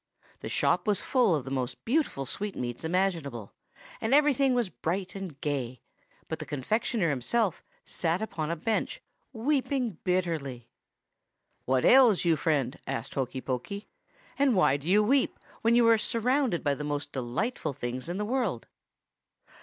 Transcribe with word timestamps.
The 0.39 0.49
shop 0.49 0.87
was 0.87 1.01
full 1.03 1.35
of 1.35 1.45
the 1.45 1.51
most 1.51 1.85
beautiful 1.85 2.25
sweetmeats 2.25 2.83
imaginable, 2.83 3.53
and 4.01 4.15
everything 4.15 4.55
was 4.55 4.67
bright 4.67 5.13
and 5.13 5.39
gay; 5.41 5.79
but 6.27 6.39
the 6.39 6.45
confectioner 6.47 7.11
himself 7.11 7.63
sat 7.85 8.19
upon 8.19 8.49
a 8.49 8.55
bench, 8.55 8.99
weeping 9.31 9.99
bitterly. 10.03 10.71
"'What 11.65 11.85
ails 11.85 12.25
you, 12.25 12.35
friend?' 12.35 12.79
asked 12.87 13.13
Hokey 13.13 13.41
Pokey; 13.41 13.87
'and 14.39 14.55
why 14.55 14.75
do 14.75 14.87
you 14.87 15.03
weep, 15.03 15.37
when 15.61 15.75
you 15.75 15.87
are 15.87 15.99
surrounded 15.99 16.63
by 16.63 16.73
the 16.73 16.83
most 16.83 17.11
delightful 17.11 17.73
things 17.73 18.09
in 18.09 18.17
the 18.17 18.25
world? 18.25 18.65